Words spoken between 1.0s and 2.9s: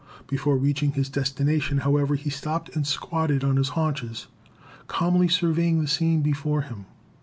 destination, however, he stopped and